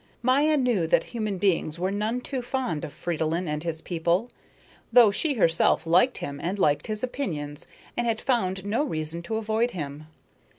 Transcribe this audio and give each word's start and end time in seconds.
Maya 0.23 0.57
knew 0.57 0.87
that 0.87 1.03
human 1.03 1.37
beings 1.37 1.77
were 1.77 1.91
none 1.91 2.21
too 2.21 2.41
fond 2.41 2.83
of 2.83 2.91
Fridolin 2.91 3.47
and 3.47 3.61
his 3.61 3.81
people, 3.81 4.31
though 4.91 5.11
she 5.11 5.35
herself 5.35 5.85
liked 5.85 6.17
him 6.17 6.39
and 6.41 6.57
liked 6.57 6.87
his 6.87 7.03
opinions 7.03 7.67
and 7.95 8.07
had 8.07 8.19
found 8.19 8.65
no 8.65 8.83
reason 8.83 9.21
to 9.21 9.35
avoid 9.37 9.69
him. 9.77 10.07